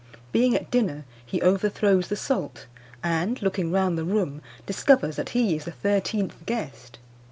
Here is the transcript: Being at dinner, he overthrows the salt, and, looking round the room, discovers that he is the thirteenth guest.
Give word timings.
Being 0.31 0.55
at 0.55 0.71
dinner, 0.71 1.05
he 1.23 1.43
overthrows 1.43 2.07
the 2.07 2.15
salt, 2.15 2.65
and, 3.03 3.39
looking 3.39 3.71
round 3.71 3.99
the 3.99 4.03
room, 4.03 4.41
discovers 4.65 5.15
that 5.17 5.29
he 5.37 5.55
is 5.55 5.65
the 5.65 5.71
thirteenth 5.71 6.43
guest. 6.47 6.97